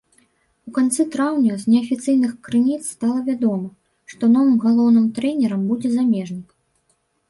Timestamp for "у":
0.69-0.71